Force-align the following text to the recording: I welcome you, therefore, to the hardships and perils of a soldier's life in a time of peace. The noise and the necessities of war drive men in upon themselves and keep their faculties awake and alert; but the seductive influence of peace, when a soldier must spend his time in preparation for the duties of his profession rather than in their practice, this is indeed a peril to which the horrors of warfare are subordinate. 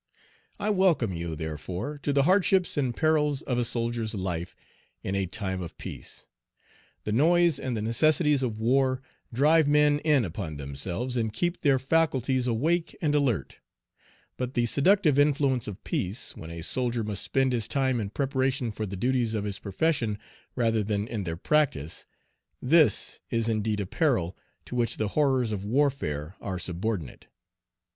I 0.59 0.71
welcome 0.71 1.13
you, 1.13 1.35
therefore, 1.35 1.99
to 1.99 2.11
the 2.11 2.23
hardships 2.23 2.75
and 2.75 2.95
perils 2.97 3.43
of 3.43 3.59
a 3.59 3.63
soldier's 3.63 4.15
life 4.15 4.55
in 5.03 5.13
a 5.13 5.27
time 5.27 5.61
of 5.61 5.77
peace. 5.77 6.25
The 7.03 7.11
noise 7.11 7.59
and 7.59 7.77
the 7.77 7.83
necessities 7.83 8.41
of 8.41 8.57
war 8.57 8.99
drive 9.31 9.67
men 9.67 9.99
in 9.99 10.25
upon 10.25 10.57
themselves 10.57 11.17
and 11.17 11.31
keep 11.31 11.61
their 11.61 11.77
faculties 11.77 12.47
awake 12.47 12.95
and 12.99 13.13
alert; 13.13 13.59
but 14.37 14.55
the 14.55 14.65
seductive 14.65 15.19
influence 15.19 15.67
of 15.67 15.83
peace, 15.83 16.35
when 16.35 16.49
a 16.49 16.63
soldier 16.63 17.03
must 17.03 17.21
spend 17.21 17.53
his 17.53 17.67
time 17.67 17.99
in 17.99 18.09
preparation 18.09 18.71
for 18.71 18.87
the 18.87 18.97
duties 18.97 19.35
of 19.35 19.43
his 19.43 19.59
profession 19.59 20.17
rather 20.55 20.81
than 20.83 21.07
in 21.09 21.25
their 21.25 21.37
practice, 21.37 22.07
this 22.59 23.19
is 23.29 23.47
indeed 23.47 23.79
a 23.79 23.85
peril 23.85 24.35
to 24.65 24.73
which 24.73 24.97
the 24.97 25.09
horrors 25.09 25.51
of 25.51 25.63
warfare 25.63 26.35
are 26.41 26.57
subordinate. 26.57 27.27